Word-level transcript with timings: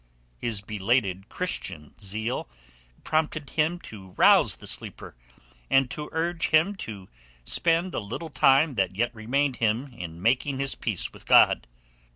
His 0.39 0.61
belated 0.61 1.29
Christian 1.29 1.93
zeal 1.99 2.49
prompted 3.03 3.51
him 3.51 3.77
to 3.81 4.13
rouse 4.13 4.55
the 4.55 4.65
sleeper 4.65 5.15
and 5.69 5.91
to 5.91 6.09
urge 6.11 6.47
him 6.49 6.73
to 6.77 7.07
spend 7.43 7.91
the 7.91 8.01
little 8.01 8.31
time 8.31 8.73
that 8.73 8.95
yet 8.95 9.13
remained 9.13 9.57
him 9.57 9.93
in 9.93 10.19
making 10.19 10.57
his 10.57 10.73
peace 10.73 11.13
with 11.13 11.27
God. 11.27 11.67